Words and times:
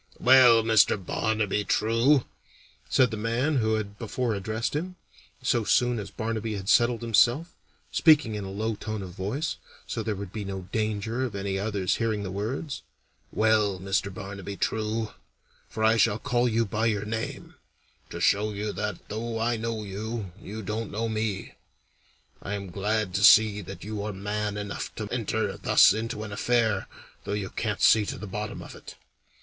"Well, 0.19 0.63
Mr. 0.63 0.97
Barnaby 0.97 1.63
True," 1.63 2.25
said 2.89 3.11
the 3.11 3.17
man 3.17 3.57
who 3.57 3.75
had 3.75 3.99
before 3.99 4.33
addressed 4.33 4.75
him, 4.75 4.95
so 5.43 5.63
soon 5.63 5.99
as 5.99 6.09
Barnaby 6.09 6.55
had 6.55 6.69
settled 6.69 7.03
himself, 7.03 7.53
speaking 7.91 8.33
in 8.33 8.43
a 8.43 8.49
low 8.49 8.73
tone 8.73 9.03
of 9.03 9.11
voice, 9.11 9.57
so 9.85 10.01
there 10.01 10.15
would 10.15 10.33
be 10.33 10.43
no 10.43 10.61
danger 10.71 11.23
of 11.23 11.35
any 11.35 11.59
others 11.59 11.97
hearing 11.97 12.23
the 12.23 12.31
words 12.31 12.81
"Well, 13.31 13.79
Mr. 13.79 14.11
Barnaby 14.11 14.57
True 14.57 15.11
for 15.69 15.83
I 15.83 15.97
shall 15.97 16.17
call 16.17 16.49
you 16.49 16.65
by 16.65 16.87
your 16.87 17.05
name, 17.05 17.53
to 18.09 18.19
show 18.19 18.51
you 18.53 18.73
that 18.73 19.07
though 19.07 19.37
I 19.39 19.55
know 19.55 19.83
you, 19.83 20.31
you 20.41 20.63
don't 20.63 20.89
know 20.89 21.09
me 21.09 21.53
I 22.41 22.55
am 22.55 22.71
glad 22.71 23.13
to 23.13 23.23
see 23.23 23.61
that 23.61 23.83
you 23.83 24.01
are 24.01 24.11
man 24.13 24.57
enough 24.57 24.95
to 24.95 25.07
enter 25.11 25.55
thus 25.57 25.93
into 25.93 26.23
an 26.23 26.31
affair, 26.31 26.87
though 27.23 27.33
you 27.33 27.51
can't 27.51 27.81
see 27.81 28.03
to 28.07 28.17
the 28.17 28.25
bottom 28.25 28.63
of 28.63 28.73
it. 28.73 28.95